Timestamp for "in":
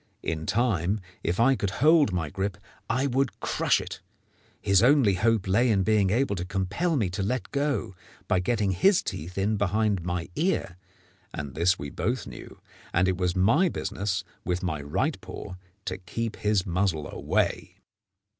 0.23-0.47, 5.69-5.83, 9.37-9.57